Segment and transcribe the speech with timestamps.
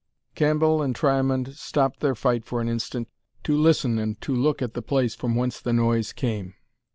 [0.33, 3.07] Cambell and Triamond stopped their fight for an instant
[3.43, 6.55] to listen and to look at the place from whence the noise came.